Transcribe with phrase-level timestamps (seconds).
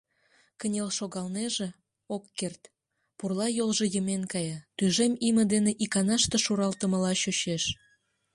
[0.59, 1.67] Кынел шогалнеже,
[2.15, 2.61] ок керт—
[3.17, 7.63] пурла йолжо йымен кая, тӱжем име дене иканаште шуралтымыла чучеш.